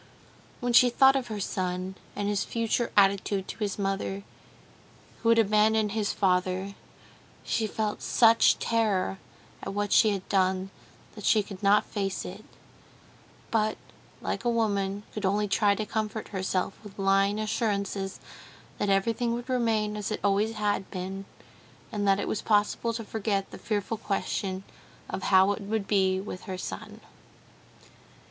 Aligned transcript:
When 0.61 0.73
she 0.73 0.89
thought 0.89 1.15
of 1.15 1.27
her 1.27 1.39
son, 1.39 1.93
and 2.15 2.27
his 2.27 2.43
future 2.43 2.91
attitude 2.97 3.47
to 3.49 3.59
his 3.59 3.77
mother, 3.77 4.23
who 5.21 5.29
had 5.29 5.37
abandoned 5.37 5.91
his 5.91 6.11
father, 6.11 6.73
she 7.43 7.67
felt 7.67 8.01
such 8.01 8.57
terror 8.57 9.19
at 9.61 9.75
what 9.75 9.91
she 9.91 10.09
had 10.09 10.27
done, 10.27 10.71
that 11.13 11.23
she 11.23 11.43
could 11.43 11.61
not 11.61 11.85
face 11.85 12.25
it; 12.25 12.43
but, 13.51 13.77
like 14.21 14.43
a 14.43 14.49
woman, 14.49 15.03
could 15.13 15.23
only 15.23 15.47
try 15.47 15.75
to 15.75 15.85
comfort 15.85 16.29
herself 16.29 16.73
with 16.83 16.97
lying 16.97 17.37
assurances 17.39 18.19
that 18.79 18.89
everything 18.89 19.35
would 19.35 19.47
remain 19.49 19.95
as 19.95 20.09
it 20.09 20.19
always 20.23 20.53
had 20.55 20.89
been, 20.89 21.25
and 21.91 22.07
that 22.07 22.19
it 22.19 22.27
was 22.27 22.41
possible 22.41 22.91
to 22.91 23.03
forget 23.03 23.51
the 23.51 23.59
fearful 23.59 23.97
question 23.97 24.63
of 25.11 25.21
how 25.21 25.51
it 25.51 25.61
would 25.61 25.85
be 25.87 26.19
with 26.19 26.45
her 26.45 26.57
son. 26.57 27.01